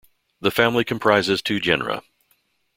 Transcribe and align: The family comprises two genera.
The 0.39 0.49
family 0.49 0.83
comprises 0.83 1.43
two 1.43 1.59
genera. 1.59 2.01